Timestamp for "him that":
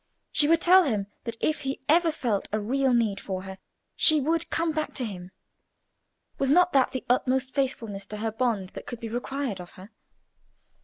0.81-1.37